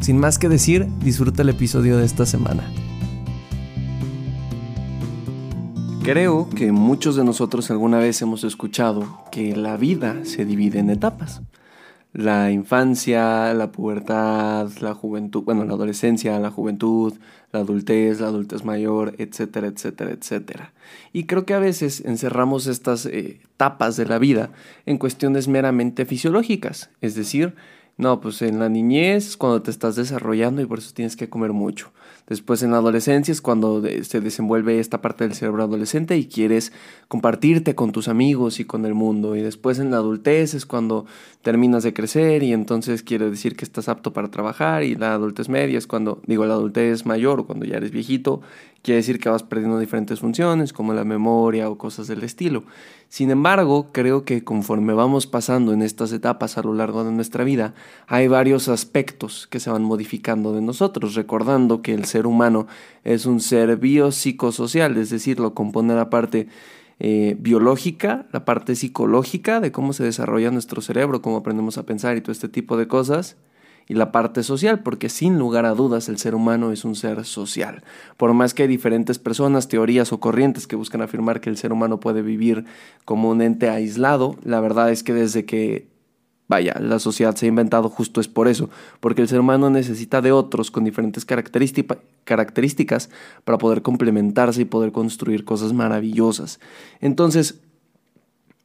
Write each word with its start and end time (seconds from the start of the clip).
Sin 0.00 0.18
más 0.18 0.38
que 0.38 0.48
decir, 0.48 0.86
disfruta 1.02 1.42
el 1.42 1.48
episodio 1.48 1.96
de 1.96 2.04
esta 2.04 2.26
semana. 2.26 2.64
Creo 6.04 6.50
que 6.50 6.70
muchos 6.70 7.16
de 7.16 7.24
nosotros 7.24 7.70
alguna 7.70 7.98
vez 7.98 8.20
hemos 8.20 8.44
escuchado 8.44 9.24
que 9.32 9.56
la 9.56 9.78
vida 9.78 10.26
se 10.26 10.44
divide 10.44 10.78
en 10.78 10.90
etapas. 10.90 11.40
La 12.12 12.50
infancia, 12.50 13.54
la 13.54 13.72
pubertad, 13.72 14.70
la 14.82 14.92
juventud, 14.92 15.42
bueno, 15.44 15.64
la 15.64 15.72
adolescencia, 15.72 16.38
la 16.38 16.50
juventud, 16.50 17.14
la 17.52 17.60
adultez, 17.60 18.20
la 18.20 18.26
adultez 18.26 18.66
mayor, 18.66 19.14
etcétera, 19.16 19.68
etcétera, 19.68 20.10
etcétera. 20.10 20.74
Y 21.14 21.24
creo 21.24 21.46
que 21.46 21.54
a 21.54 21.58
veces 21.58 22.02
encerramos 22.04 22.66
estas 22.66 23.06
eh, 23.06 23.40
etapas 23.42 23.96
de 23.96 24.04
la 24.04 24.18
vida 24.18 24.50
en 24.84 24.98
cuestiones 24.98 25.48
meramente 25.48 26.04
fisiológicas, 26.04 26.90
es 27.00 27.14
decir, 27.14 27.54
no, 27.96 28.20
pues 28.20 28.42
en 28.42 28.58
la 28.58 28.68
niñez 28.68 29.36
cuando 29.36 29.62
te 29.62 29.70
estás 29.70 29.94
desarrollando 29.94 30.60
y 30.60 30.66
por 30.66 30.78
eso 30.78 30.92
tienes 30.92 31.14
que 31.14 31.28
comer 31.28 31.52
mucho. 31.52 31.92
Después 32.26 32.62
en 32.62 32.70
la 32.70 32.78
adolescencia 32.78 33.30
es 33.30 33.40
cuando 33.40 33.82
se 34.02 34.20
desenvuelve 34.20 34.80
esta 34.80 35.02
parte 35.02 35.24
del 35.24 35.34
cerebro 35.34 35.62
adolescente 35.62 36.16
y 36.16 36.26
quieres 36.26 36.72
compartirte 37.06 37.74
con 37.74 37.92
tus 37.92 38.08
amigos 38.08 38.58
y 38.60 38.64
con 38.64 38.86
el 38.86 38.94
mundo. 38.94 39.36
Y 39.36 39.42
después 39.42 39.78
en 39.78 39.90
la 39.90 39.98
adultez 39.98 40.54
es 40.54 40.64
cuando 40.64 41.04
terminas 41.42 41.82
de 41.82 41.92
crecer 41.92 42.42
y 42.42 42.52
entonces 42.52 43.02
quiere 43.02 43.28
decir 43.28 43.56
que 43.56 43.64
estás 43.64 43.88
apto 43.88 44.12
para 44.12 44.30
trabajar. 44.30 44.82
Y 44.84 44.96
la 44.96 45.12
adultez 45.12 45.48
media 45.48 45.76
es 45.76 45.86
cuando, 45.86 46.20
digo, 46.26 46.46
la 46.46 46.54
adultez 46.54 47.04
mayor 47.04 47.46
cuando 47.46 47.66
ya 47.66 47.76
eres 47.76 47.90
viejito, 47.90 48.40
quiere 48.84 48.98
decir 48.98 49.18
que 49.18 49.30
vas 49.30 49.42
perdiendo 49.42 49.78
diferentes 49.78 50.20
funciones 50.20 50.74
como 50.74 50.92
la 50.92 51.04
memoria 51.04 51.70
o 51.70 51.78
cosas 51.78 52.06
del 52.06 52.22
estilo. 52.22 52.64
Sin 53.08 53.30
embargo, 53.30 53.88
creo 53.92 54.26
que 54.26 54.44
conforme 54.44 54.92
vamos 54.92 55.26
pasando 55.26 55.72
en 55.72 55.80
estas 55.80 56.12
etapas 56.12 56.58
a 56.58 56.62
lo 56.62 56.74
largo 56.74 57.02
de 57.02 57.10
nuestra 57.10 57.44
vida, 57.44 57.72
hay 58.06 58.28
varios 58.28 58.68
aspectos 58.68 59.46
que 59.46 59.58
se 59.58 59.70
van 59.70 59.82
modificando 59.82 60.52
de 60.52 60.60
nosotros, 60.60 61.14
recordando 61.14 61.80
que 61.80 61.94
el 61.94 62.04
ser 62.04 62.26
humano 62.26 62.66
es 63.04 63.24
un 63.24 63.40
ser 63.40 63.78
biopsicosocial, 63.78 64.98
es 64.98 65.08
decir, 65.08 65.40
lo 65.40 65.54
compone 65.54 65.94
la 65.94 66.10
parte 66.10 66.48
eh, 67.00 67.36
biológica, 67.40 68.26
la 68.32 68.44
parte 68.44 68.76
psicológica 68.76 69.60
de 69.60 69.72
cómo 69.72 69.94
se 69.94 70.04
desarrolla 70.04 70.50
nuestro 70.50 70.82
cerebro, 70.82 71.22
cómo 71.22 71.38
aprendemos 71.38 71.78
a 71.78 71.86
pensar 71.86 72.18
y 72.18 72.20
todo 72.20 72.32
este 72.32 72.50
tipo 72.50 72.76
de 72.76 72.86
cosas, 72.86 73.38
y 73.86 73.94
la 73.94 74.12
parte 74.12 74.42
social, 74.42 74.80
porque 74.82 75.08
sin 75.08 75.38
lugar 75.38 75.66
a 75.66 75.74
dudas 75.74 76.08
el 76.08 76.18
ser 76.18 76.34
humano 76.34 76.72
es 76.72 76.84
un 76.84 76.94
ser 76.94 77.24
social. 77.24 77.82
Por 78.16 78.32
más 78.32 78.54
que 78.54 78.62
hay 78.62 78.68
diferentes 78.68 79.18
personas, 79.18 79.68
teorías 79.68 80.12
o 80.12 80.20
corrientes 80.20 80.66
que 80.66 80.76
buscan 80.76 81.02
afirmar 81.02 81.40
que 81.40 81.50
el 81.50 81.56
ser 81.56 81.72
humano 81.72 82.00
puede 82.00 82.22
vivir 82.22 82.64
como 83.04 83.30
un 83.30 83.42
ente 83.42 83.68
aislado, 83.68 84.36
la 84.44 84.60
verdad 84.60 84.90
es 84.90 85.02
que 85.02 85.12
desde 85.12 85.44
que 85.44 85.94
Vaya, 86.46 86.76
la 86.78 86.98
sociedad 86.98 87.34
se 87.34 87.46
ha 87.46 87.48
inventado 87.48 87.88
justo 87.88 88.20
es 88.20 88.28
por 88.28 88.48
eso, 88.48 88.68
porque 89.00 89.22
el 89.22 89.28
ser 89.28 89.40
humano 89.40 89.70
necesita 89.70 90.20
de 90.20 90.30
otros 90.30 90.70
con 90.70 90.84
diferentes 90.84 91.24
características 91.24 93.08
para 93.44 93.56
poder 93.56 93.80
complementarse 93.80 94.60
y 94.60 94.66
poder 94.66 94.92
construir 94.92 95.46
cosas 95.46 95.72
maravillosas. 95.72 96.60
Entonces, 97.00 97.60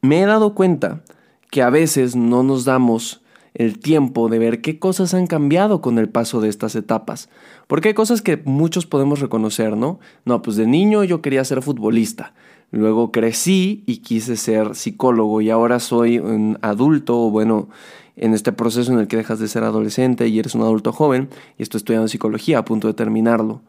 me 0.02 0.20
he 0.20 0.26
dado 0.26 0.54
cuenta 0.54 1.02
que 1.50 1.62
a 1.62 1.70
veces 1.70 2.14
no 2.16 2.42
nos 2.42 2.66
damos 2.66 3.22
el 3.54 3.78
tiempo 3.78 4.28
de 4.28 4.38
ver 4.38 4.60
qué 4.60 4.78
cosas 4.78 5.14
han 5.14 5.26
cambiado 5.26 5.80
con 5.80 5.98
el 5.98 6.08
paso 6.08 6.40
de 6.40 6.48
estas 6.48 6.74
etapas. 6.74 7.28
Porque 7.66 7.88
hay 7.88 7.94
cosas 7.94 8.22
que 8.22 8.36
muchos 8.44 8.86
podemos 8.86 9.20
reconocer, 9.20 9.76
¿no? 9.76 9.98
No, 10.24 10.42
pues 10.42 10.56
de 10.56 10.66
niño 10.66 11.04
yo 11.04 11.22
quería 11.22 11.44
ser 11.44 11.62
futbolista. 11.62 12.32
Luego 12.70 13.10
crecí 13.10 13.82
y 13.86 13.98
quise 13.98 14.36
ser 14.36 14.76
psicólogo 14.76 15.40
y 15.40 15.50
ahora 15.50 15.80
soy 15.80 16.18
un 16.18 16.58
adulto, 16.62 17.20
o 17.20 17.30
bueno, 17.30 17.68
en 18.16 18.34
este 18.34 18.52
proceso 18.52 18.92
en 18.92 19.00
el 19.00 19.08
que 19.08 19.16
dejas 19.16 19.40
de 19.40 19.48
ser 19.48 19.64
adolescente 19.64 20.28
y 20.28 20.38
eres 20.38 20.54
un 20.54 20.62
adulto 20.62 20.92
joven 20.92 21.28
y 21.58 21.62
estoy 21.62 21.78
estudiando 21.78 22.06
psicología 22.06 22.58
a 22.58 22.64
punto 22.64 22.86
de 22.86 22.94
terminarlo. 22.94 23.62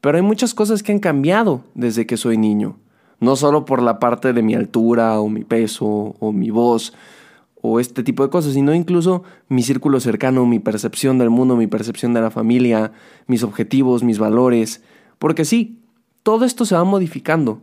Pero 0.00 0.16
hay 0.16 0.22
muchas 0.22 0.54
cosas 0.54 0.82
que 0.82 0.92
han 0.92 1.00
cambiado 1.00 1.62
desde 1.74 2.06
que 2.06 2.16
soy 2.16 2.38
niño. 2.38 2.76
No 3.18 3.34
solo 3.34 3.64
por 3.64 3.82
la 3.82 3.98
parte 3.98 4.32
de 4.32 4.42
mi 4.42 4.54
altura 4.54 5.18
o 5.20 5.28
mi 5.28 5.42
peso 5.42 6.14
o 6.20 6.32
mi 6.32 6.50
voz 6.50 6.92
o 7.60 7.80
este 7.80 8.02
tipo 8.02 8.22
de 8.22 8.30
cosas, 8.30 8.54
sino 8.54 8.74
incluso 8.74 9.24
mi 9.48 9.62
círculo 9.62 10.00
cercano, 10.00 10.46
mi 10.46 10.58
percepción 10.58 11.18
del 11.18 11.30
mundo, 11.30 11.56
mi 11.56 11.66
percepción 11.66 12.14
de 12.14 12.20
la 12.20 12.30
familia, 12.30 12.92
mis 13.26 13.42
objetivos, 13.42 14.02
mis 14.02 14.18
valores. 14.18 14.82
Porque 15.18 15.44
sí, 15.44 15.80
todo 16.22 16.44
esto 16.44 16.64
se 16.64 16.74
va 16.74 16.84
modificando. 16.84 17.60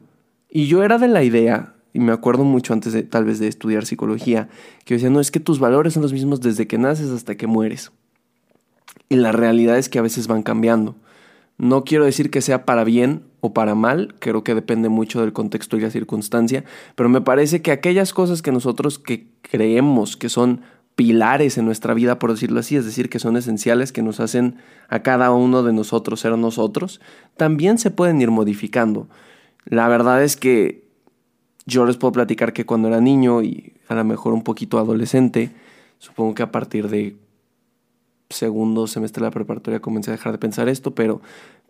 Y 0.49 0.67
yo 0.67 0.83
era 0.83 0.97
de 0.97 1.07
la 1.07 1.23
idea, 1.23 1.75
y 1.93 1.99
me 1.99 2.11
acuerdo 2.11 2.43
mucho 2.43 2.73
antes 2.73 2.93
de 2.93 3.03
tal 3.03 3.25
vez 3.25 3.39
de 3.39 3.47
estudiar 3.47 3.85
psicología, 3.85 4.49
que 4.83 4.95
decía, 4.95 5.09
no, 5.09 5.19
es 5.19 5.31
que 5.31 5.39
tus 5.39 5.59
valores 5.59 5.93
son 5.93 6.03
los 6.03 6.13
mismos 6.13 6.41
desde 6.41 6.67
que 6.67 6.77
naces 6.77 7.09
hasta 7.09 7.35
que 7.35 7.47
mueres. 7.47 7.91
Y 9.07 9.15
la 9.15 9.31
realidad 9.31 9.77
es 9.77 9.87
que 9.87 9.99
a 9.99 10.01
veces 10.01 10.27
van 10.27 10.43
cambiando. 10.43 10.95
No 11.57 11.83
quiero 11.83 12.05
decir 12.05 12.31
que 12.31 12.41
sea 12.41 12.65
para 12.65 12.83
bien 12.83 13.23
o 13.39 13.53
para 13.53 13.75
mal, 13.75 14.15
creo 14.19 14.43
que 14.43 14.55
depende 14.55 14.89
mucho 14.89 15.21
del 15.21 15.31
contexto 15.31 15.77
y 15.77 15.81
la 15.81 15.89
circunstancia, 15.89 16.65
pero 16.95 17.07
me 17.07 17.21
parece 17.21 17.61
que 17.61 17.71
aquellas 17.71 18.13
cosas 18.13 18.41
que 18.41 18.51
nosotros 18.51 18.99
que 18.99 19.27
creemos 19.41 20.17
que 20.17 20.29
son 20.29 20.61
pilares 20.95 21.57
en 21.57 21.65
nuestra 21.65 21.93
vida, 21.93 22.19
por 22.19 22.31
decirlo 22.31 22.59
así, 22.59 22.75
es 22.75 22.85
decir, 22.85 23.09
que 23.09 23.19
son 23.19 23.37
esenciales, 23.37 23.91
que 23.91 24.01
nos 24.01 24.19
hacen 24.19 24.57
a 24.89 24.99
cada 24.99 25.31
uno 25.31 25.63
de 25.63 25.73
nosotros 25.73 26.21
ser 26.21 26.37
nosotros, 26.37 27.01
también 27.37 27.77
se 27.77 27.91
pueden 27.91 28.21
ir 28.21 28.31
modificando. 28.31 29.07
La 29.65 29.87
verdad 29.87 30.23
es 30.23 30.37
que 30.37 30.87
yo 31.65 31.85
les 31.85 31.97
puedo 31.97 32.13
platicar 32.13 32.53
que 32.53 32.65
cuando 32.65 32.87
era 32.87 33.01
niño 33.01 33.41
y 33.41 33.73
a 33.87 33.95
lo 33.95 34.03
mejor 34.03 34.33
un 34.33 34.43
poquito 34.43 34.77
adolescente, 34.77 35.51
supongo 35.99 36.35
que 36.35 36.43
a 36.43 36.51
partir 36.51 36.89
de 36.89 37.15
segundo 38.29 38.87
semestre 38.87 39.21
de 39.21 39.27
la 39.27 39.31
preparatoria 39.31 39.79
comencé 39.79 40.11
a 40.11 40.13
dejar 40.13 40.31
de 40.31 40.37
pensar 40.37 40.69
esto, 40.69 40.95
pero 40.95 41.21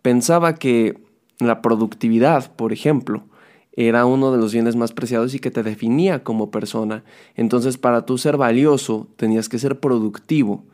pensaba 0.02 0.54
que 0.54 0.98
la 1.38 1.62
productividad, 1.62 2.54
por 2.54 2.72
ejemplo, 2.72 3.24
era 3.72 4.06
uno 4.06 4.32
de 4.32 4.38
los 4.38 4.52
bienes 4.52 4.74
más 4.74 4.92
preciados 4.92 5.34
y 5.34 5.38
que 5.38 5.50
te 5.50 5.62
definía 5.62 6.24
como 6.24 6.50
persona. 6.50 7.04
Entonces, 7.34 7.76
para 7.76 8.06
tú 8.06 8.16
ser 8.16 8.38
valioso, 8.38 9.06
tenías 9.16 9.50
que 9.50 9.58
ser 9.58 9.80
productivo. 9.80 10.64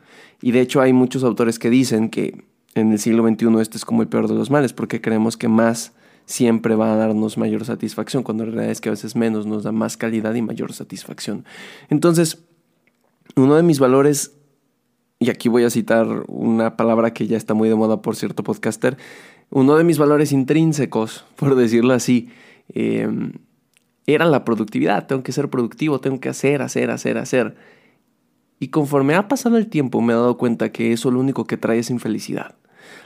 Y 0.41 0.51
de 0.51 0.61
hecho 0.61 0.79
hay 0.79 0.93
muchos 0.93 1.23
autores 1.23 1.59
que 1.59 1.69
dicen 1.69 2.09
que 2.09 2.45
en 2.75 2.91
el 2.93 2.99
siglo 2.99 3.27
XXI 3.27 3.61
este 3.61 3.77
es 3.77 3.85
como 3.85 4.01
el 4.01 4.07
peor 4.07 4.27
de 4.27 4.35
los 4.35 4.49
males, 4.49 4.73
porque 4.73 5.01
creemos 5.01 5.35
que 5.37 5.49
más 5.49 5.93
siempre 6.25 6.75
va 6.75 6.93
a 6.93 6.95
darnos 6.95 7.37
mayor 7.37 7.65
satisfacción, 7.65 8.23
cuando 8.23 8.43
en 8.43 8.53
realidad 8.53 8.71
es 8.71 8.79
que 8.79 8.89
a 8.89 8.93
veces 8.93 9.15
menos 9.15 9.45
nos 9.45 9.63
da 9.63 9.73
más 9.73 9.97
calidad 9.97 10.33
y 10.35 10.41
mayor 10.41 10.71
satisfacción. 10.71 11.45
Entonces, 11.89 12.45
uno 13.35 13.55
de 13.55 13.63
mis 13.63 13.79
valores, 13.79 14.31
y 15.23 15.29
aquí 15.29 15.47
voy 15.47 15.63
a 15.63 15.69
citar 15.69 16.25
una 16.27 16.75
palabra 16.75 17.13
que 17.13 17.27
ya 17.27 17.37
está 17.37 17.53
muy 17.53 17.69
de 17.69 17.75
moda 17.75 18.01
por 18.01 18.17
cierto 18.17 18.43
podcaster, 18.43 18.97
uno 19.49 19.77
de 19.77 19.85
mis 19.85 19.97
valores 19.97 20.33
intrínsecos, 20.33 21.23
por 21.37 21.55
decirlo 21.55 21.93
así, 21.93 22.29
em, 22.73 23.33
era 24.05 24.25
la 24.25 24.43
productividad. 24.43 25.07
Tengo 25.07 25.23
que 25.23 25.31
ser 25.31 25.49
productivo, 25.49 25.99
tengo 25.99 26.19
que 26.19 26.27
hacer, 26.27 26.61
hacer, 26.61 26.91
hacer, 26.91 27.17
hacer. 27.17 27.55
Y 28.59 28.67
conforme 28.67 29.15
ha 29.15 29.29
pasado 29.29 29.57
el 29.57 29.67
tiempo 29.67 30.01
me 30.01 30.11
he 30.11 30.15
dado 30.15 30.37
cuenta 30.37 30.73
que 30.73 30.91
eso 30.91 31.09
lo 31.09 31.21
único 31.21 31.45
que 31.45 31.55
trae 31.55 31.79
es 31.79 31.89
infelicidad. 31.89 32.55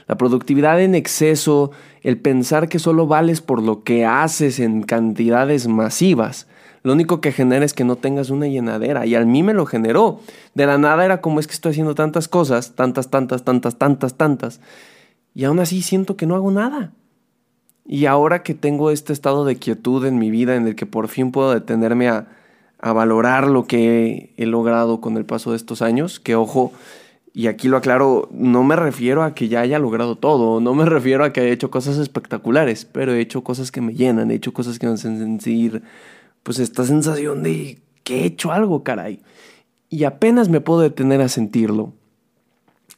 La 0.08 0.16
productividad 0.16 0.82
en 0.82 0.96
exceso, 0.96 1.70
el 2.02 2.18
pensar 2.20 2.68
que 2.68 2.80
solo 2.80 3.06
vales 3.06 3.40
por 3.40 3.62
lo 3.62 3.84
que 3.84 4.04
haces 4.04 4.58
en 4.58 4.82
cantidades 4.82 5.68
masivas, 5.68 6.47
lo 6.82 6.92
único 6.92 7.20
que 7.20 7.32
genera 7.32 7.64
es 7.64 7.74
que 7.74 7.84
no 7.84 7.96
tengas 7.96 8.30
una 8.30 8.46
llenadera. 8.46 9.06
Y 9.06 9.14
a 9.14 9.24
mí 9.24 9.42
me 9.42 9.54
lo 9.54 9.66
generó. 9.66 10.20
De 10.54 10.66
la 10.66 10.78
nada 10.78 11.04
era 11.04 11.20
como 11.20 11.40
es 11.40 11.46
que 11.46 11.54
estoy 11.54 11.72
haciendo 11.72 11.94
tantas 11.94 12.28
cosas, 12.28 12.74
tantas, 12.74 13.10
tantas, 13.10 13.44
tantas, 13.44 13.76
tantas, 13.76 14.14
tantas. 14.14 14.60
Y 15.34 15.44
aún 15.44 15.60
así 15.60 15.82
siento 15.82 16.16
que 16.16 16.26
no 16.26 16.34
hago 16.34 16.50
nada. 16.50 16.92
Y 17.86 18.06
ahora 18.06 18.42
que 18.42 18.54
tengo 18.54 18.90
este 18.90 19.12
estado 19.12 19.44
de 19.44 19.56
quietud 19.56 20.04
en 20.04 20.18
mi 20.18 20.30
vida 20.30 20.56
en 20.56 20.66
el 20.66 20.76
que 20.76 20.86
por 20.86 21.08
fin 21.08 21.32
puedo 21.32 21.52
detenerme 21.54 22.08
a, 22.08 22.28
a 22.80 22.92
valorar 22.92 23.48
lo 23.48 23.66
que 23.66 24.34
he 24.36 24.46
logrado 24.46 25.00
con 25.00 25.16
el 25.16 25.24
paso 25.24 25.50
de 25.50 25.56
estos 25.56 25.82
años, 25.82 26.20
que 26.20 26.34
ojo, 26.36 26.72
y 27.32 27.46
aquí 27.46 27.68
lo 27.68 27.76
aclaro, 27.76 28.28
no 28.32 28.64
me 28.64 28.76
refiero 28.76 29.22
a 29.22 29.34
que 29.34 29.48
ya 29.48 29.60
haya 29.60 29.78
logrado 29.78 30.16
todo, 30.16 30.60
no 30.60 30.74
me 30.74 30.84
refiero 30.84 31.24
a 31.24 31.32
que 31.32 31.40
haya 31.40 31.52
hecho 31.52 31.70
cosas 31.70 31.98
espectaculares, 31.98 32.84
pero 32.84 33.12
he 33.12 33.20
hecho 33.20 33.42
cosas 33.42 33.70
que 33.70 33.80
me 33.80 33.94
llenan, 33.94 34.30
he 34.30 34.34
hecho 34.34 34.52
cosas 34.52 34.78
que 34.78 34.86
me 34.86 34.94
hacen 34.94 35.18
sentir, 35.18 35.82
pues 36.42 36.58
esta 36.58 36.84
sensación 36.84 37.42
de 37.42 37.78
que 38.04 38.22
he 38.22 38.24
hecho 38.26 38.52
algo, 38.52 38.82
caray. 38.82 39.22
Y 39.88 40.04
apenas 40.04 40.48
me 40.48 40.60
puedo 40.60 40.80
detener 40.80 41.20
a 41.20 41.28
sentirlo. 41.28 41.92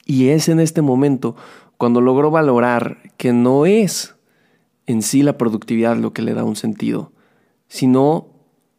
Y 0.06 0.28
es 0.28 0.48
en 0.48 0.60
este 0.60 0.82
momento 0.82 1.36
cuando 1.76 2.00
logro 2.00 2.30
valorar 2.30 2.98
que 3.16 3.32
no 3.32 3.64
es 3.64 4.16
en 4.86 5.02
sí 5.02 5.22
la 5.22 5.38
productividad 5.38 5.96
lo 5.96 6.12
que 6.12 6.22
le 6.22 6.34
da 6.34 6.44
un 6.44 6.56
sentido, 6.56 7.12
sino 7.68 8.28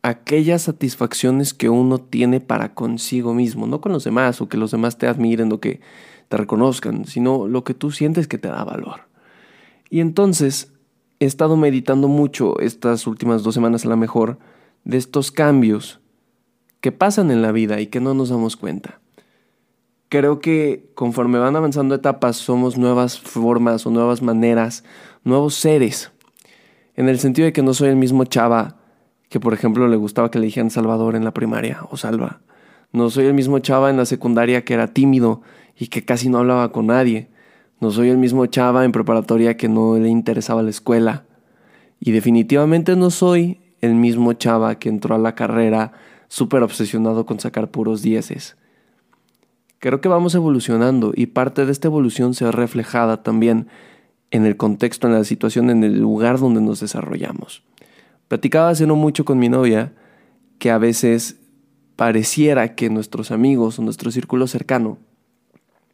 aquellas 0.04 0.64
satisfacciones 0.64 1.54
que 1.54 1.70
uno 1.70 2.00
tiene 2.00 2.40
para 2.42 2.74
consigo 2.74 3.34
mismo, 3.34 3.68
no 3.68 3.82
con 3.82 3.92
los 3.92 4.04
demás 4.04 4.42
o 4.42 4.50
que 4.50 4.58
los 4.58 4.72
demás 4.72 4.98
te 4.98 5.08
admiren 5.08 5.52
o 5.52 5.60
que 5.60 5.80
te 6.28 6.38
reconozcan, 6.38 7.06
sino 7.06 7.48
lo 7.48 7.64
que 7.64 7.74
tú 7.74 7.92
sientes 7.92 8.28
que 8.28 8.38
te 8.38 8.50
da 8.50 8.64
valor. 8.64 9.02
Y 9.90 10.00
entonces 10.00 10.74
he 11.20 11.26
estado 11.26 11.58
meditando 11.58 12.08
mucho 12.08 12.60
estas 12.60 13.06
últimas 13.08 13.44
dos 13.44 13.54
semanas 13.54 13.86
a 13.86 13.90
la 13.90 13.96
mejor 13.96 14.40
de 14.84 14.98
estos 14.98 15.32
cambios 15.32 16.00
que 16.80 16.92
pasan 16.92 17.32
en 17.32 17.42
la 17.42 17.52
vida 17.52 17.80
y 17.80 17.88
que 17.88 18.00
no 18.00 18.14
nos 18.14 18.30
damos 18.30 18.58
cuenta. 18.58 19.00
Creo 20.10 20.40
que 20.40 20.92
conforme 20.96 21.40
van 21.40 21.56
avanzando 21.56 21.96
etapas 21.96 22.36
somos 22.36 22.78
nuevas 22.78 23.20
formas 23.20 23.86
o 23.86 23.92
nuevas 23.92 24.22
maneras, 24.22 24.84
nuevos 25.24 25.56
seres, 25.56 26.12
en 26.96 27.08
el 27.08 27.20
sentido 27.20 27.46
de 27.46 27.54
que 27.54 27.64
no 27.64 27.74
soy 27.74 27.90
el 27.90 27.96
mismo 27.96 28.26
chava 28.26 28.82
que 29.32 29.40
por 29.40 29.54
ejemplo 29.54 29.88
le 29.88 29.96
gustaba 29.96 30.30
que 30.30 30.40
le 30.40 30.48
dijeran 30.48 30.70
Salvador 30.70 31.16
en 31.16 31.24
la 31.24 31.34
primaria 31.34 31.80
o 31.90 31.96
Salva. 31.96 32.42
No 32.92 33.10
soy 33.10 33.28
el 33.28 33.34
mismo 33.34 33.60
chava 33.60 33.90
en 33.90 33.96
la 33.96 34.06
secundaria 34.06 34.66
que 34.66 34.74
era 34.74 34.88
tímido 34.88 35.42
y 35.78 35.88
que 35.88 36.04
casi 36.04 36.28
no 36.28 36.40
hablaba 36.40 36.74
con 36.74 36.88
nadie. 36.88 37.30
No 37.80 37.92
soy 37.92 38.10
el 38.10 38.18
mismo 38.18 38.46
chava 38.48 38.84
en 38.84 38.92
preparatoria 38.92 39.56
que 39.56 39.70
no 39.70 39.98
le 39.98 40.10
interesaba 40.10 40.62
la 40.62 40.70
escuela. 40.70 41.24
Y 42.02 42.12
definitivamente 42.12 42.98
no 42.98 43.10
soy 43.10 43.61
el 43.82 43.96
mismo 43.96 44.34
chava 44.34 44.76
que 44.76 44.90
entró 44.90 45.16
a 45.16 45.20
la 45.20 45.36
carrera 45.36 45.94
súper 46.28 46.64
obsesionado 46.64 47.26
con 47.26 47.40
sacar 47.40 47.72
puros 47.72 48.02
dieces. 48.02 48.56
Creo 49.80 50.00
que 50.00 50.10
vamos 50.10 50.36
evolucionando 50.36 51.12
y 51.16 51.26
parte 51.26 51.66
de 51.66 51.72
esta 51.72 51.88
evolución 51.88 52.34
se 52.34 52.46
ve 52.46 52.52
reflejada 52.52 53.24
también 53.24 53.68
en 54.30 54.46
el 54.46 54.56
contexto, 54.56 55.08
en 55.08 55.14
la 55.14 55.24
situación, 55.24 55.70
en 55.70 55.84
el 55.84 56.00
lugar 56.00 56.40
donde 56.40 56.62
nos 56.62 56.80
desarrollamos. 56.80 57.64
Platicaba 58.28 58.70
hace 58.70 58.88
no 58.88 58.96
mucho 58.96 59.26
con 59.26 59.40
mi 59.40 59.50
novia 59.50 59.94
que 60.58 60.72
a 60.72 60.78
veces 60.78 61.38
pareciera 61.96 62.76
que 62.76 62.90
nuestros 62.90 63.32
amigos 63.32 63.78
o 63.78 63.82
nuestro 63.82 64.12
círculo 64.12 64.48
cercano 64.48 65.00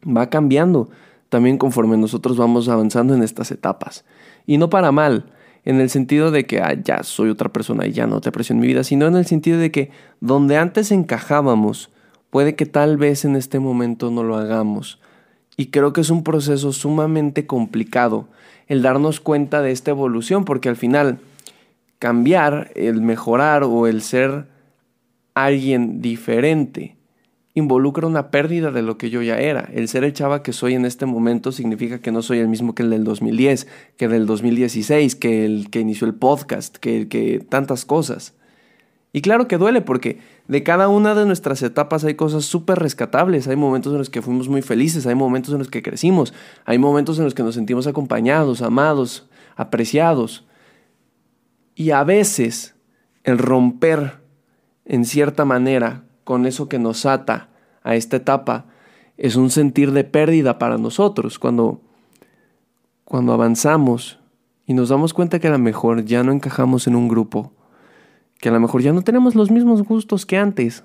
va 0.04 0.30
cambiando 0.30 0.90
también 1.28 1.58
conforme 1.58 1.96
nosotros 1.96 2.36
vamos 2.36 2.68
avanzando 2.68 3.14
en 3.14 3.22
estas 3.22 3.50
etapas. 3.50 4.04
Y 4.46 4.58
no 4.58 4.70
para 4.70 4.92
mal, 4.92 5.32
en 5.68 5.82
el 5.82 5.90
sentido 5.90 6.30
de 6.30 6.46
que 6.46 6.62
ah, 6.62 6.72
ya 6.82 7.02
soy 7.02 7.28
otra 7.28 7.50
persona 7.52 7.86
y 7.86 7.92
ya 7.92 8.06
no 8.06 8.22
te 8.22 8.30
aprecio 8.30 8.54
en 8.54 8.60
mi 8.60 8.66
vida, 8.66 8.84
sino 8.84 9.06
en 9.06 9.16
el 9.16 9.26
sentido 9.26 9.58
de 9.58 9.70
que 9.70 9.90
donde 10.18 10.56
antes 10.56 10.90
encajábamos, 10.90 11.90
puede 12.30 12.54
que 12.54 12.64
tal 12.64 12.96
vez 12.96 13.26
en 13.26 13.36
este 13.36 13.58
momento 13.58 14.10
no 14.10 14.22
lo 14.22 14.36
hagamos. 14.36 14.98
Y 15.58 15.66
creo 15.66 15.92
que 15.92 16.00
es 16.00 16.08
un 16.08 16.24
proceso 16.24 16.72
sumamente 16.72 17.46
complicado 17.46 18.28
el 18.66 18.80
darnos 18.80 19.20
cuenta 19.20 19.60
de 19.60 19.72
esta 19.72 19.90
evolución, 19.90 20.46
porque 20.46 20.70
al 20.70 20.76
final 20.76 21.18
cambiar, 21.98 22.70
el 22.74 23.02
mejorar 23.02 23.62
o 23.62 23.86
el 23.86 24.00
ser 24.00 24.46
alguien 25.34 26.00
diferente 26.00 26.97
involucra 27.58 28.06
una 28.06 28.30
pérdida 28.30 28.70
de 28.70 28.82
lo 28.82 28.96
que 28.96 29.10
yo 29.10 29.22
ya 29.22 29.38
era. 29.38 29.68
El 29.72 29.88
ser 29.88 30.04
el 30.04 30.12
chava 30.12 30.42
que 30.42 30.52
soy 30.52 30.74
en 30.74 30.84
este 30.84 31.06
momento 31.06 31.52
significa 31.52 32.00
que 32.00 32.10
no 32.10 32.22
soy 32.22 32.38
el 32.38 32.48
mismo 32.48 32.74
que 32.74 32.82
el 32.82 32.90
del 32.90 33.04
2010, 33.04 33.66
que 33.96 34.06
el 34.06 34.12
del 34.12 34.26
2016, 34.26 35.14
que 35.16 35.44
el 35.44 35.68
que 35.70 35.80
inició 35.80 36.06
el 36.06 36.14
podcast, 36.14 36.76
que 36.76 36.96
el 36.96 37.08
que 37.08 37.44
tantas 37.48 37.84
cosas. 37.84 38.34
Y 39.12 39.20
claro 39.20 39.48
que 39.48 39.58
duele 39.58 39.80
porque 39.80 40.18
de 40.48 40.62
cada 40.62 40.88
una 40.88 41.14
de 41.14 41.26
nuestras 41.26 41.62
etapas 41.62 42.04
hay 42.04 42.14
cosas 42.14 42.44
súper 42.44 42.78
rescatables. 42.78 43.48
Hay 43.48 43.56
momentos 43.56 43.92
en 43.92 43.98
los 43.98 44.10
que 44.10 44.22
fuimos 44.22 44.48
muy 44.48 44.62
felices, 44.62 45.06
hay 45.06 45.14
momentos 45.14 45.52
en 45.52 45.58
los 45.58 45.68
que 45.68 45.82
crecimos, 45.82 46.34
hay 46.64 46.78
momentos 46.78 47.18
en 47.18 47.24
los 47.24 47.34
que 47.34 47.42
nos 47.42 47.54
sentimos 47.54 47.86
acompañados, 47.86 48.62
amados, 48.62 49.28
apreciados. 49.56 50.46
Y 51.74 51.90
a 51.90 52.04
veces 52.04 52.74
el 53.24 53.38
romper 53.38 54.18
en 54.84 55.04
cierta 55.04 55.44
manera 55.44 56.04
con 56.28 56.44
eso 56.44 56.68
que 56.68 56.78
nos 56.78 57.06
ata 57.06 57.48
a 57.82 57.94
esta 57.94 58.18
etapa 58.18 58.66
es 59.16 59.34
un 59.34 59.48
sentir 59.48 59.92
de 59.92 60.04
pérdida 60.04 60.58
para 60.58 60.76
nosotros 60.76 61.38
cuando 61.38 61.80
cuando 63.06 63.32
avanzamos 63.32 64.20
y 64.66 64.74
nos 64.74 64.90
damos 64.90 65.14
cuenta 65.14 65.38
que 65.38 65.48
a 65.48 65.52
lo 65.52 65.58
mejor 65.58 66.04
ya 66.04 66.22
no 66.22 66.32
encajamos 66.32 66.86
en 66.86 66.96
un 66.96 67.08
grupo, 67.08 67.54
que 68.40 68.50
a 68.50 68.52
lo 68.52 68.60
mejor 68.60 68.82
ya 68.82 68.92
no 68.92 69.00
tenemos 69.00 69.36
los 69.36 69.50
mismos 69.50 69.84
gustos 69.84 70.26
que 70.26 70.36
antes, 70.36 70.84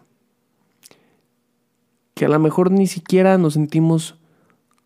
que 2.14 2.24
a 2.24 2.30
lo 2.30 2.40
mejor 2.40 2.72
ni 2.72 2.88
siquiera 2.88 3.38
nos 3.38 3.56
sentimos 3.56 4.18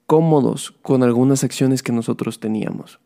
cómodos 0.07 0.71
con 0.81 1.04
algunas 1.04 1.44
acciones 1.44 1.83
que 1.83 1.92
nosotros 1.92 2.39
teníamos. 2.39 3.00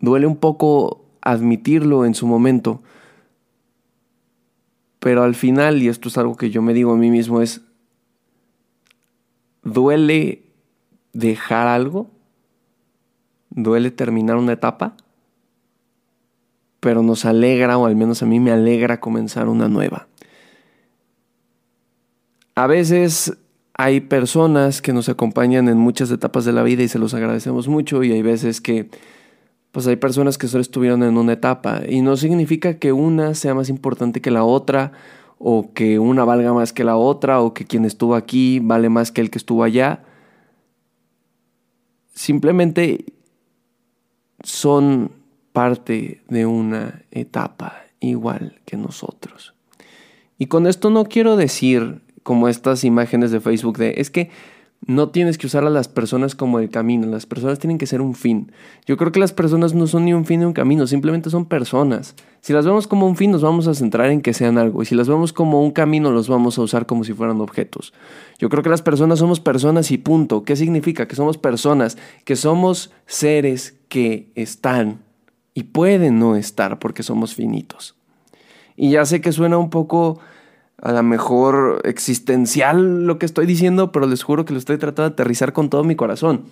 Duele 0.00 0.26
un 0.26 0.36
poco 0.36 1.04
admitirlo 1.20 2.06
en 2.06 2.14
su 2.14 2.26
momento, 2.26 2.80
pero 4.98 5.22
al 5.22 5.34
final, 5.34 5.82
y 5.82 5.88
esto 5.88 6.08
es 6.08 6.18
algo 6.18 6.36
que 6.36 6.50
yo 6.50 6.62
me 6.62 6.74
digo 6.74 6.92
a 6.92 6.96
mí 6.96 7.10
mismo, 7.10 7.40
es, 7.40 7.62
duele 9.62 10.42
dejar 11.12 11.66
algo, 11.66 12.10
duele 13.50 13.90
terminar 13.90 14.36
una 14.36 14.52
etapa, 14.52 14.96
pero 16.80 17.02
nos 17.02 17.24
alegra, 17.24 17.78
o 17.78 17.86
al 17.86 17.96
menos 17.96 18.22
a 18.22 18.26
mí 18.26 18.40
me 18.40 18.50
alegra 18.50 19.00
comenzar 19.00 19.48
una 19.48 19.68
nueva. 19.68 20.08
A 22.54 22.66
veces 22.66 23.36
hay 23.74 24.00
personas 24.00 24.82
que 24.82 24.92
nos 24.92 25.08
acompañan 25.08 25.68
en 25.68 25.78
muchas 25.78 26.10
etapas 26.10 26.44
de 26.44 26.52
la 26.52 26.64
vida 26.64 26.82
y 26.82 26.88
se 26.88 26.98
los 26.98 27.14
agradecemos 27.14 27.68
mucho 27.68 28.02
y 28.02 28.10
hay 28.10 28.22
veces 28.22 28.60
que 28.60 28.90
pues 29.72 29.86
hay 29.86 29.96
personas 29.96 30.38
que 30.38 30.48
solo 30.48 30.62
estuvieron 30.62 31.02
en 31.02 31.16
una 31.16 31.34
etapa 31.34 31.82
y 31.88 32.00
no 32.00 32.16
significa 32.16 32.78
que 32.78 32.92
una 32.92 33.34
sea 33.34 33.54
más 33.54 33.68
importante 33.68 34.20
que 34.20 34.30
la 34.30 34.44
otra 34.44 34.92
o 35.38 35.72
que 35.72 35.98
una 35.98 36.24
valga 36.24 36.52
más 36.52 36.72
que 36.72 36.84
la 36.84 36.96
otra 36.96 37.40
o 37.40 37.54
que 37.54 37.64
quien 37.64 37.84
estuvo 37.84 38.14
aquí 38.14 38.60
vale 38.60 38.88
más 38.88 39.12
que 39.12 39.20
el 39.20 39.30
que 39.30 39.38
estuvo 39.38 39.62
allá. 39.62 40.04
Simplemente 42.12 43.04
son 44.42 45.12
parte 45.52 46.22
de 46.28 46.46
una 46.46 47.02
etapa 47.10 47.74
igual 48.00 48.60
que 48.64 48.76
nosotros. 48.76 49.54
Y 50.38 50.46
con 50.46 50.66
esto 50.66 50.90
no 50.90 51.04
quiero 51.04 51.36
decir 51.36 52.02
como 52.22 52.48
estas 52.48 52.84
imágenes 52.84 53.30
de 53.30 53.40
Facebook 53.40 53.78
de 53.78 53.94
es 53.98 54.10
que 54.10 54.30
no 54.86 55.10
tienes 55.10 55.38
que 55.38 55.46
usar 55.46 55.64
a 55.64 55.70
las 55.70 55.88
personas 55.88 56.34
como 56.34 56.60
el 56.60 56.70
camino, 56.70 57.06
las 57.06 57.26
personas 57.26 57.58
tienen 57.58 57.78
que 57.78 57.86
ser 57.86 58.00
un 58.00 58.14
fin. 58.14 58.52
Yo 58.86 58.96
creo 58.96 59.12
que 59.12 59.20
las 59.20 59.32
personas 59.32 59.74
no 59.74 59.86
son 59.86 60.04
ni 60.04 60.14
un 60.14 60.24
fin 60.24 60.40
ni 60.40 60.46
un 60.46 60.52
camino, 60.52 60.86
simplemente 60.86 61.30
son 61.30 61.46
personas. 61.46 62.14
Si 62.40 62.52
las 62.52 62.64
vemos 62.64 62.86
como 62.86 63.06
un 63.06 63.16
fin, 63.16 63.32
nos 63.32 63.42
vamos 63.42 63.66
a 63.66 63.74
centrar 63.74 64.10
en 64.10 64.22
que 64.22 64.32
sean 64.32 64.56
algo, 64.56 64.82
y 64.82 64.86
si 64.86 64.94
las 64.94 65.08
vemos 65.08 65.32
como 65.32 65.62
un 65.62 65.72
camino, 65.72 66.10
los 66.10 66.28
vamos 66.28 66.58
a 66.58 66.62
usar 66.62 66.86
como 66.86 67.04
si 67.04 67.12
fueran 67.12 67.40
objetos. 67.40 67.92
Yo 68.38 68.48
creo 68.48 68.62
que 68.62 68.70
las 68.70 68.82
personas 68.82 69.18
somos 69.18 69.40
personas 69.40 69.90
y 69.90 69.98
punto. 69.98 70.44
¿Qué 70.44 70.54
significa? 70.54 71.08
Que 71.08 71.16
somos 71.16 71.38
personas, 71.38 71.98
que 72.24 72.36
somos 72.36 72.92
seres 73.06 73.78
que 73.88 74.30
están 74.36 75.00
y 75.54 75.64
pueden 75.64 76.20
no 76.20 76.36
estar 76.36 76.78
porque 76.78 77.02
somos 77.02 77.34
finitos. 77.34 77.96
Y 78.76 78.90
ya 78.90 79.04
sé 79.04 79.20
que 79.20 79.32
suena 79.32 79.58
un 79.58 79.70
poco 79.70 80.20
a 80.80 80.92
lo 80.92 81.02
mejor 81.02 81.80
existencial 81.84 83.06
lo 83.06 83.18
que 83.18 83.26
estoy 83.26 83.46
diciendo, 83.46 83.90
pero 83.90 84.06
les 84.06 84.22
juro 84.22 84.44
que 84.44 84.52
lo 84.52 84.58
estoy 84.58 84.78
tratando 84.78 85.10
de 85.10 85.14
aterrizar 85.14 85.52
con 85.52 85.70
todo 85.70 85.82
mi 85.84 85.96
corazón. 85.96 86.44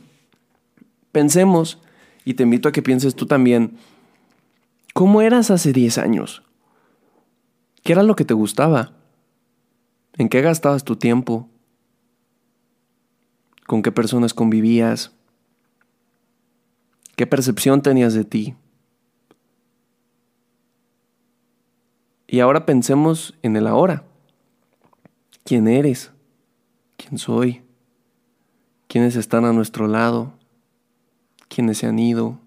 Pensemos, 1.12 1.80
y 2.24 2.34
te 2.34 2.42
invito 2.42 2.68
a 2.68 2.72
que 2.72 2.82
pienses 2.82 3.14
tú 3.14 3.26
también, 3.26 3.78
¿cómo 4.94 5.22
eras 5.22 5.50
hace 5.50 5.72
10 5.72 5.98
años? 5.98 6.42
¿Qué 7.84 7.92
era 7.92 8.02
lo 8.02 8.16
que 8.16 8.24
te 8.24 8.34
gustaba? 8.34 8.92
¿En 10.18 10.28
qué 10.28 10.42
gastabas 10.42 10.82
tu 10.82 10.96
tiempo? 10.96 11.48
¿Con 13.66 13.82
qué 13.82 13.92
personas 13.92 14.34
convivías? 14.34 15.12
¿Qué 17.14 17.26
percepción 17.26 17.80
tenías 17.80 18.12
de 18.12 18.24
ti? 18.24 18.56
Y 22.26 22.40
ahora 22.40 22.66
pensemos 22.66 23.34
en 23.42 23.56
el 23.56 23.68
ahora 23.68 24.04
quién 25.46 25.68
eres, 25.68 26.10
quién 26.96 27.18
soy, 27.18 27.62
quiénes 28.88 29.14
están 29.14 29.44
a 29.44 29.52
nuestro 29.52 29.86
lado, 29.86 30.34
quiénes 31.48 31.78
se 31.78 31.86
han 31.86 32.00
ido, 32.00 32.40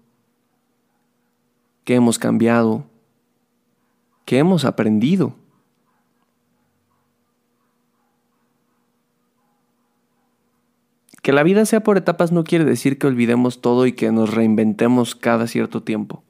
qué 1.84 1.94
hemos 1.94 2.18
cambiado, 2.18 2.84
qué 4.26 4.38
hemos 4.38 4.66
aprendido. 4.66 5.34
Que 11.22 11.32
la 11.32 11.42
vida 11.42 11.64
sea 11.64 11.82
por 11.82 11.96
etapas 11.96 12.32
no 12.32 12.44
quiere 12.44 12.64
decir 12.66 12.98
que 12.98 13.06
olvidemos 13.06 13.62
todo 13.62 13.86
y 13.86 13.92
que 13.92 14.12
nos 14.12 14.34
reinventemos 14.34 15.14
cada 15.14 15.46
cierto 15.46 15.82
tiempo. 15.82 16.22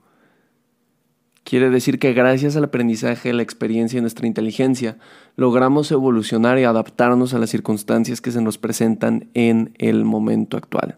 Quiere 1.51 1.69
decir 1.69 1.99
que 1.99 2.13
gracias 2.13 2.55
al 2.55 2.63
aprendizaje, 2.63 3.33
la 3.33 3.43
experiencia 3.43 3.99
y 3.99 4.01
nuestra 4.01 4.29
inteligencia, 4.29 4.99
logramos 5.35 5.91
evolucionar 5.91 6.61
y 6.61 6.63
adaptarnos 6.63 7.35
a 7.35 7.41
las 7.41 7.51
circunstancias 7.51 8.21
que 8.21 8.31
se 8.31 8.41
nos 8.41 8.57
presentan 8.57 9.27
en 9.35 9.75
el 9.79 10.05
momento 10.05 10.57
actual. 10.57 10.97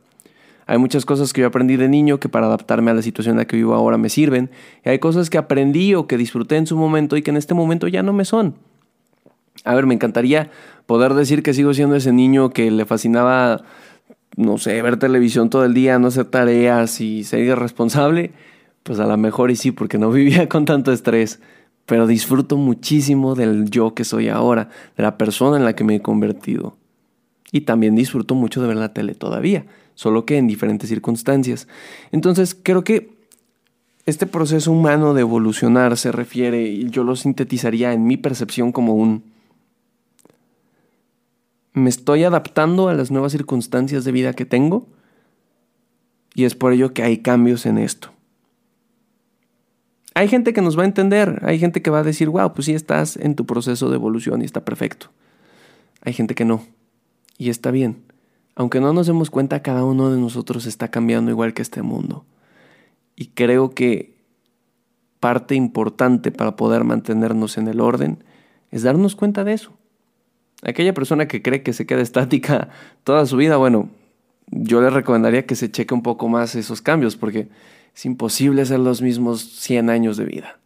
Hay 0.67 0.77
muchas 0.77 1.07
cosas 1.07 1.33
que 1.33 1.41
yo 1.41 1.47
aprendí 1.47 1.77
de 1.79 1.89
niño 1.89 2.21
que 2.21 2.29
para 2.29 2.49
adaptarme 2.49 2.91
a 2.91 2.95
la 2.95 3.01
situación 3.01 3.33
en 3.33 3.39
la 3.39 3.47
que 3.47 3.57
vivo 3.57 3.73
ahora 3.75 3.97
me 3.97 4.11
sirven, 4.11 4.51
y 4.85 4.91
hay 4.91 4.99
cosas 4.99 5.31
que 5.31 5.39
aprendí 5.39 5.95
o 5.95 6.07
que 6.07 6.19
disfruté 6.19 6.59
en 6.59 6.67
su 6.67 6.77
momento 6.77 7.17
y 7.17 7.23
que 7.23 7.31
en 7.31 7.39
este 7.39 7.55
momento 7.55 7.89
ya 7.89 8.03
no 8.03 8.13
me 8.13 8.27
son. 8.27 8.57
A 9.65 9.75
ver, 9.75 9.87
me 9.87 9.95
encantaría 9.95 10.51
poder 10.85 11.15
decir 11.15 11.43
que 11.43 11.55
sigo 11.55 11.73
siendo 11.73 11.97
ese 11.97 12.13
niño 12.13 12.51
que 12.51 12.71
le 12.71 12.85
fascinaba, 12.85 13.65
no 14.37 14.59
sé, 14.59 14.83
ver 14.83 14.99
televisión 14.99 15.49
todo 15.49 15.65
el 15.65 15.73
día, 15.73 15.99
no 15.99 16.09
hacer 16.09 16.27
tareas 16.27 17.01
y 17.01 17.25
ser 17.25 17.41
irresponsable. 17.41 18.33
Pues 18.83 18.99
a 18.99 19.07
lo 19.07 19.17
mejor 19.17 19.51
y 19.51 19.57
sí, 19.57 19.73
porque 19.73 19.99
no 19.99 20.11
vivía 20.13 20.49
con 20.49 20.65
tanto 20.65 20.93
estrés. 20.93 21.41
Pero 21.87 22.07
disfruto 22.07 22.57
muchísimo 22.57 23.35
del 23.35 23.69
yo 23.71 23.95
que 23.95 24.05
soy 24.05 24.29
ahora, 24.29 24.69
de 24.97 25.03
la 25.03 25.19
persona 25.19 25.57
en 25.57 25.65
la 25.65 25.75
que 25.75 25.85
me 25.85 25.97
he 25.97 26.03
convertido. 26.03 26.77
Y 27.51 27.63
también 27.63 27.97
disfruto 27.97 28.35
mucho 28.35 28.63
de 28.63 28.69
ver 28.69 28.77
la 28.77 28.93
tele 28.93 29.15
todavía, 29.15 29.67
solo 29.95 30.25
que 30.25 30.39
en 30.39 30.47
diferentes 30.47 30.89
circunstancias. 30.89 31.69
Entonces 32.13 32.57
creo 32.61 32.85
que 32.85 33.11
este 34.07 34.27
proceso 34.27 34.73
humano 34.73 35.13
de 35.13 35.21
evolucionar 35.21 35.97
se 35.97 36.13
refiere, 36.13 36.63
y 36.63 36.89
yo 36.91 37.05
lo 37.05 37.15
sintetizaría 37.15 37.93
en 37.93 38.07
mi 38.07 38.17
percepción 38.17 38.73
como 38.73 38.95
un... 38.95 39.25
Me 41.75 41.89
estoy 41.89 42.25
adaptando 42.25 42.89
a 42.89 42.95
las 42.95 43.11
nuevas 43.11 43.33
circunstancias 43.33 44.05
de 44.05 44.13
vida 44.13 44.35
que 44.35 44.45
tengo 44.45 44.87
y 46.35 46.45
es 46.45 46.55
por 46.55 46.73
ello 46.73 46.93
que 46.93 47.03
hay 47.03 47.19
cambios 47.19 47.67
en 47.67 47.79
esto. 47.79 48.12
Hay 50.15 50.29
gente 50.29 50.53
que 50.53 50.61
nos 50.61 50.79
va 50.79 50.83
a 50.83 50.87
entender, 50.87 51.41
hay 51.43 51.59
gente 51.59 51.83
que 51.83 51.91
va 51.91 52.01
a 52.01 52.05
decir, 52.05 52.29
wow, 52.29 52.53
pues 52.53 52.67
sí 52.67 52.75
estás 52.75 53.17
en 53.17 53.35
tu 53.35 53.47
proceso 53.47 53.89
de 53.89 53.97
evolución 53.97 54.43
y 54.43 54.45
está 54.45 54.65
perfecto. 54.65 55.09
Hay 56.03 56.13
gente 56.13 56.35
que 56.35 56.45
no, 56.45 56.65
y 57.39 57.51
está 57.51 57.71
bien. 57.71 58.03
Aunque 58.55 58.81
no 58.81 58.93
nos 58.93 59.07
demos 59.07 59.31
cuenta, 59.31 59.63
cada 59.63 59.85
uno 59.85 60.11
de 60.11 60.21
nosotros 60.21 60.67
está 60.67 60.89
cambiando 60.89 61.31
igual 61.31 61.55
que 61.55 61.63
este 61.63 61.83
mundo. 61.83 62.27
Y 63.17 63.29
creo 63.29 63.71
que 63.71 64.17
parte 65.21 65.55
importante 65.55 66.33
para 66.33 66.57
poder 66.57 66.85
mantenernos 66.85 67.57
en 67.57 67.69
el 67.69 67.81
orden 67.81 68.25
es 68.71 68.83
darnos 68.83 69.17
cuenta 69.17 69.45
de 69.45 69.55
eso. 69.55 69.73
Aquella 70.63 70.93
persona 70.95 71.29
que 71.29 71.43
cree 71.43 71.63
que 71.63 71.73
se 71.73 71.87
queda 71.87 72.03
estática 72.03 72.69
toda 73.05 73.25
su 73.27 73.37
vida, 73.37 73.57
bueno, 73.57 73.89
yo 74.49 74.81
le 74.81 74.91
recomendaría 74.91 75.47
que 75.47 75.57
se 75.57 75.71
cheque 75.71 75.95
un 75.95 76.03
poco 76.03 76.29
más 76.29 76.55
esos 76.55 76.83
cambios, 76.83 77.17
porque 77.17 77.49
es 77.95 78.05
imposible 78.07 78.65
ser 78.65 78.81
los 78.81 79.03
mismos 79.03 79.43
100 79.43 79.91
años 79.91 80.17
de 80.17 80.25
vida. 80.25 80.59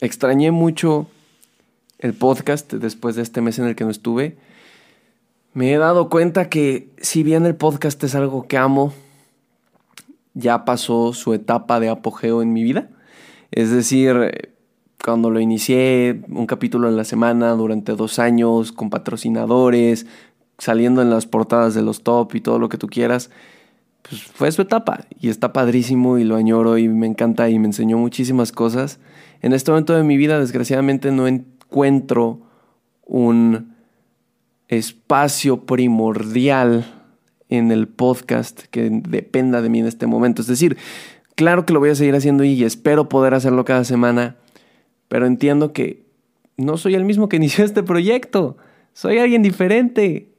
Extrañé 0.00 0.50
mucho 0.50 1.06
el 1.98 2.14
podcast 2.14 2.72
después 2.72 3.14
de 3.16 3.22
este 3.22 3.40
mes 3.40 3.58
en 3.58 3.66
el 3.66 3.76
que 3.76 3.84
no 3.84 3.90
estuve. 3.90 4.36
Me 5.54 5.72
he 5.72 5.78
dado 5.78 6.08
cuenta 6.08 6.48
que 6.48 6.88
si 6.98 7.22
bien 7.22 7.46
el 7.46 7.54
podcast 7.54 8.02
es 8.02 8.14
algo 8.14 8.48
que 8.48 8.56
amo, 8.56 8.92
ya 10.34 10.64
pasó 10.64 11.12
su 11.12 11.34
etapa 11.34 11.78
de 11.78 11.88
apogeo 11.88 12.42
en 12.42 12.52
mi 12.52 12.62
vida. 12.62 12.88
Es 13.50 13.70
decir, 13.70 14.50
cuando 15.04 15.30
lo 15.30 15.40
inicié, 15.40 16.22
un 16.28 16.46
capítulo 16.46 16.88
en 16.88 16.96
la 16.96 17.04
semana 17.04 17.52
durante 17.52 17.92
dos 17.92 18.18
años, 18.18 18.72
con 18.72 18.88
patrocinadores, 18.88 20.06
saliendo 20.58 21.02
en 21.02 21.10
las 21.10 21.26
portadas 21.26 21.74
de 21.74 21.82
los 21.82 22.02
top 22.02 22.34
y 22.34 22.40
todo 22.40 22.58
lo 22.58 22.68
que 22.68 22.78
tú 22.78 22.86
quieras, 22.86 23.30
pues 24.02 24.22
fue 24.22 24.50
su 24.52 24.62
etapa 24.62 25.06
y 25.20 25.28
está 25.28 25.52
padrísimo 25.52 26.18
y 26.18 26.24
lo 26.24 26.36
añoro 26.36 26.78
y 26.78 26.88
me 26.88 27.06
encanta 27.06 27.48
y 27.48 27.58
me 27.58 27.66
enseñó 27.66 27.98
muchísimas 27.98 28.52
cosas. 28.52 28.98
En 29.40 29.52
este 29.52 29.70
momento 29.70 29.94
de 29.94 30.02
mi 30.02 30.16
vida, 30.16 30.38
desgraciadamente, 30.38 31.12
no 31.12 31.26
encuentro 31.26 32.40
un 33.04 33.74
espacio 34.68 35.64
primordial 35.66 36.84
en 37.48 37.70
el 37.70 37.86
podcast 37.88 38.62
que 38.70 38.88
dependa 38.90 39.60
de 39.60 39.68
mí 39.68 39.80
en 39.80 39.86
este 39.86 40.06
momento. 40.06 40.42
Es 40.42 40.48
decir, 40.48 40.76
claro 41.34 41.66
que 41.66 41.72
lo 41.72 41.80
voy 41.80 41.90
a 41.90 41.94
seguir 41.94 42.14
haciendo 42.14 42.44
y 42.44 42.64
espero 42.64 43.08
poder 43.08 43.34
hacerlo 43.34 43.64
cada 43.64 43.84
semana, 43.84 44.36
pero 45.08 45.26
entiendo 45.26 45.72
que 45.72 46.06
no 46.56 46.76
soy 46.76 46.94
el 46.94 47.04
mismo 47.04 47.28
que 47.28 47.36
inició 47.42 47.64
este 47.64 47.82
proyecto. 47.82 48.56
Soy 48.94 49.18
alguien 49.18 49.42
diferente. 49.42 50.31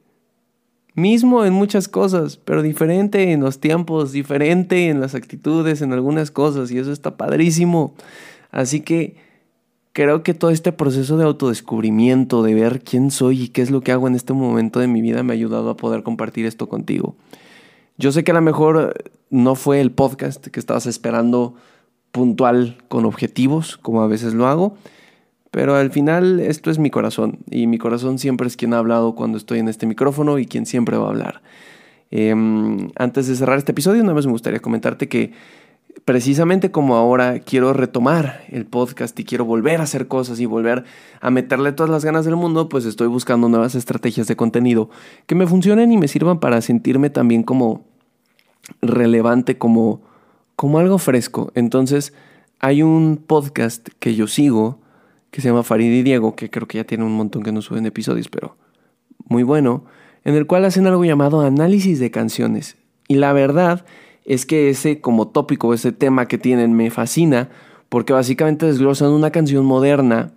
Mismo 0.94 1.44
en 1.44 1.52
muchas 1.52 1.88
cosas, 1.88 2.36
pero 2.36 2.62
diferente 2.62 3.32
en 3.32 3.40
los 3.40 3.58
tiempos, 3.58 4.12
diferente 4.12 4.88
en 4.88 5.00
las 5.00 5.14
actitudes, 5.14 5.82
en 5.82 5.92
algunas 5.92 6.30
cosas, 6.30 6.70
y 6.70 6.78
eso 6.78 6.92
está 6.92 7.16
padrísimo. 7.16 7.94
Así 8.52 8.80
que 8.80 9.16
creo 9.92 10.22
que 10.22 10.34
todo 10.34 10.50
este 10.50 10.70
proceso 10.70 11.16
de 11.16 11.24
autodescubrimiento, 11.24 12.42
de 12.42 12.54
ver 12.54 12.82
quién 12.82 13.10
soy 13.10 13.42
y 13.42 13.48
qué 13.48 13.62
es 13.62 13.70
lo 13.70 13.80
que 13.80 13.90
hago 13.90 14.06
en 14.06 14.14
este 14.14 14.32
momento 14.32 14.78
de 14.78 14.86
mi 14.86 15.00
vida, 15.00 15.24
me 15.24 15.32
ha 15.32 15.34
ayudado 15.34 15.70
a 15.70 15.76
poder 15.76 16.04
compartir 16.04 16.46
esto 16.46 16.68
contigo. 16.68 17.16
Yo 17.96 18.12
sé 18.12 18.22
que 18.22 18.32
a 18.32 18.34
lo 18.34 18.40
mejor 18.40 18.94
no 19.30 19.56
fue 19.56 19.80
el 19.80 19.90
podcast 19.90 20.46
que 20.46 20.60
estabas 20.60 20.86
esperando 20.86 21.54
puntual 22.12 22.78
con 22.88 23.04
objetivos, 23.04 23.76
como 23.76 24.02
a 24.02 24.06
veces 24.06 24.34
lo 24.34 24.46
hago, 24.46 24.76
pero 25.54 25.76
al 25.76 25.92
final 25.92 26.40
esto 26.40 26.68
es 26.68 26.80
mi 26.80 26.90
corazón 26.90 27.38
y 27.48 27.68
mi 27.68 27.78
corazón 27.78 28.18
siempre 28.18 28.48
es 28.48 28.56
quien 28.56 28.74
ha 28.74 28.78
hablado 28.78 29.14
cuando 29.14 29.38
estoy 29.38 29.60
en 29.60 29.68
este 29.68 29.86
micrófono 29.86 30.40
y 30.40 30.46
quien 30.46 30.66
siempre 30.66 30.96
va 30.96 31.06
a 31.06 31.10
hablar. 31.10 31.42
Em, 32.10 32.90
antes 32.96 33.28
de 33.28 33.36
cerrar 33.36 33.56
este 33.58 33.70
episodio, 33.70 34.02
nada 34.02 34.14
más 34.14 34.26
me 34.26 34.32
gustaría 34.32 34.58
comentarte 34.58 35.08
que 35.08 35.30
precisamente 36.04 36.72
como 36.72 36.96
ahora 36.96 37.38
quiero 37.38 37.72
retomar 37.72 38.42
el 38.48 38.66
podcast 38.66 39.16
y 39.20 39.22
quiero 39.22 39.44
volver 39.44 39.78
a 39.78 39.84
hacer 39.84 40.08
cosas 40.08 40.40
y 40.40 40.46
volver 40.46 40.82
a 41.20 41.30
meterle 41.30 41.70
todas 41.70 41.88
las 41.88 42.04
ganas 42.04 42.24
del 42.24 42.34
mundo, 42.34 42.68
pues 42.68 42.84
estoy 42.84 43.06
buscando 43.06 43.48
nuevas 43.48 43.76
estrategias 43.76 44.26
de 44.26 44.34
contenido 44.34 44.90
que 45.26 45.36
me 45.36 45.46
funcionen 45.46 45.92
y 45.92 45.98
me 45.98 46.08
sirvan 46.08 46.40
para 46.40 46.62
sentirme 46.62 47.10
también 47.10 47.44
como 47.44 47.84
relevante, 48.82 49.56
como, 49.56 50.02
como 50.56 50.80
algo 50.80 50.98
fresco. 50.98 51.52
Entonces, 51.54 52.12
hay 52.58 52.82
un 52.82 53.22
podcast 53.24 53.88
que 54.00 54.16
yo 54.16 54.26
sigo 54.26 54.82
que 55.34 55.40
se 55.40 55.48
llama 55.48 55.64
Farid 55.64 55.90
y 55.90 56.04
Diego, 56.04 56.36
que 56.36 56.48
creo 56.48 56.68
que 56.68 56.78
ya 56.78 56.84
tiene 56.84 57.02
un 57.02 57.16
montón 57.16 57.42
que 57.42 57.50
no 57.50 57.60
suben 57.60 57.86
episodios, 57.86 58.28
pero 58.28 58.56
muy 59.26 59.42
bueno, 59.42 59.84
en 60.22 60.36
el 60.36 60.46
cual 60.46 60.64
hacen 60.64 60.86
algo 60.86 61.04
llamado 61.04 61.40
análisis 61.40 61.98
de 61.98 62.12
canciones. 62.12 62.76
Y 63.08 63.16
la 63.16 63.32
verdad 63.32 63.84
es 64.24 64.46
que 64.46 64.70
ese 64.70 65.00
como 65.00 65.26
tópico, 65.26 65.74
ese 65.74 65.90
tema 65.90 66.28
que 66.28 66.38
tienen 66.38 66.76
me 66.76 66.88
fascina, 66.92 67.48
porque 67.88 68.12
básicamente 68.12 68.66
desglosan 68.66 69.10
una 69.10 69.32
canción 69.32 69.64
moderna 69.64 70.30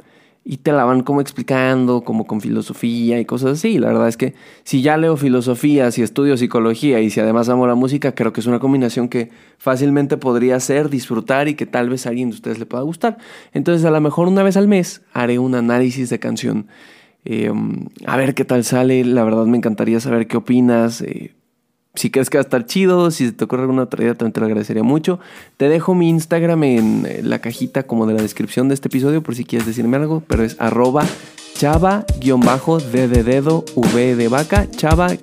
y 0.50 0.56
te 0.56 0.72
la 0.72 0.86
van 0.86 1.04
como 1.04 1.20
explicando, 1.20 2.06
como 2.06 2.26
con 2.26 2.40
filosofía 2.40 3.20
y 3.20 3.26
cosas 3.26 3.60
así. 3.60 3.80
La 3.80 3.88
verdad 3.88 4.08
es 4.08 4.16
que 4.16 4.34
si 4.64 4.82
ya 4.82 4.96
leo 4.96 5.18
filosofía, 5.18 5.92
si 5.92 6.04
estudio 6.04 6.38
psicología 6.38 7.02
y 7.02 7.10
si 7.10 7.20
además 7.20 7.50
amo 7.50 7.68
la 7.68 7.76
música, 7.76 8.16
creo 8.16 8.32
que 8.32 8.40
es 8.40 8.48
una 8.48 8.60
combinación 8.60 9.10
que 9.10 9.30
fácilmente 9.58 10.16
podría 10.16 10.58
ser, 10.62 10.90
disfrutar 10.90 11.50
y 11.50 11.56
que 11.56 11.66
tal 11.66 11.90
vez 11.90 12.06
a 12.06 12.10
alguien 12.12 12.30
de 12.30 12.36
ustedes 12.36 12.60
le 12.60 12.66
pueda 12.66 12.82
gustar. 12.84 13.18
Entonces 13.52 13.84
a 13.84 13.92
lo 13.92 14.00
mejor 14.00 14.30
una 14.30 14.42
vez 14.42 14.56
al 14.56 14.70
mes 14.70 15.02
haré 15.12 15.38
un 15.38 15.54
análisis 15.54 16.10
de 16.10 16.18
canción. 16.18 16.68
Eh, 17.26 17.52
a 18.06 18.16
ver 18.16 18.34
qué 18.34 18.46
tal 18.46 18.64
sale, 18.64 19.04
la 19.04 19.26
verdad 19.26 19.48
me 19.48 19.58
encantaría 19.58 20.00
saber 20.00 20.28
qué 20.28 20.38
opinas. 20.38 21.02
Eh, 21.02 21.34
si 21.98 22.12
crees 22.12 22.30
que 22.30 22.38
va 22.38 22.42
estar 22.42 22.66
chido, 22.66 23.12
si 23.12 23.32
te 23.32 23.44
ocurre 23.44 23.64
alguna 23.64 23.84
otra 23.84 24.04
idea, 24.04 24.14
también 24.14 24.34
te 24.34 24.40
lo 24.40 24.46
agradecería 24.46 24.84
mucho. 24.84 25.20
Te 25.58 25.68
dejo 25.68 25.96
mi 25.96 26.10
Instagram 26.10 26.64
en 26.64 27.06
eh, 27.06 27.22
la 27.24 27.40
cajita 27.40 27.84
como 27.84 28.06
de 28.06 28.14
la 28.14 28.22
descripción 28.22 28.68
de 28.68 28.76
este 28.76 28.88
episodio 28.88 29.22
por 29.24 29.36
si 29.36 29.46
quieres 29.46 29.68
decirme 29.68 29.98
algo, 29.98 30.24
pero 30.28 30.44
es 30.44 30.56
arroba 30.60 31.04
chava-d 31.56 33.08
de 33.08 33.24
dedo, 33.24 33.66
de 33.76 34.28
vaca, 34.28 34.70
chava-dv. 34.70 35.22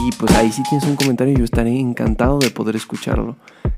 Y 0.00 0.12
pues 0.12 0.34
ahí 0.34 0.52
si 0.52 0.62
tienes 0.64 0.86
un 0.86 0.96
comentario 0.96 1.36
yo 1.38 1.44
estaré 1.44 1.78
encantado 1.78 2.38
de 2.38 2.50
poder 2.50 2.76
escucharlo. 2.76 3.36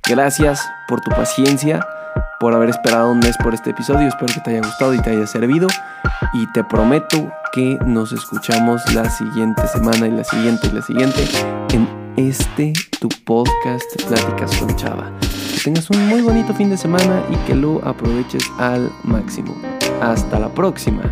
Gracias 0.08 0.66
por 0.88 1.00
tu 1.00 1.10
paciencia 1.10 1.86
por 2.38 2.54
haber 2.54 2.70
esperado 2.70 3.12
un 3.12 3.18
mes 3.20 3.36
por 3.36 3.54
este 3.54 3.70
episodio. 3.70 4.08
Espero 4.08 4.32
que 4.32 4.40
te 4.40 4.50
haya 4.50 4.66
gustado 4.66 4.94
y 4.94 4.98
te 5.00 5.10
haya 5.10 5.26
servido. 5.26 5.68
Y 6.32 6.46
te 6.52 6.64
prometo 6.64 7.30
que 7.52 7.78
nos 7.84 8.12
escuchamos 8.12 8.82
la 8.94 9.08
siguiente 9.10 9.66
semana 9.68 10.06
y 10.06 10.10
la 10.12 10.24
siguiente 10.24 10.68
y 10.68 10.72
la 10.72 10.82
siguiente 10.82 11.28
en 11.72 11.88
este 12.16 12.72
tu 13.00 13.08
podcast 13.24 13.84
Pláticas 14.06 14.56
con 14.56 14.74
Chava. 14.76 15.10
Que 15.20 15.60
tengas 15.62 15.90
un 15.90 16.08
muy 16.08 16.22
bonito 16.22 16.54
fin 16.54 16.70
de 16.70 16.76
semana 16.76 17.22
y 17.30 17.36
que 17.46 17.54
lo 17.54 17.86
aproveches 17.86 18.44
al 18.58 18.90
máximo. 19.04 19.54
Hasta 20.00 20.38
la 20.38 20.48
próxima. 20.48 21.02